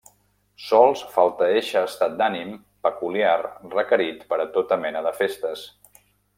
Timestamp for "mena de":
4.89-5.17